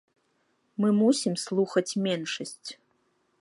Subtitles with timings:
[0.83, 2.69] Мы мусім слухаць меншасць.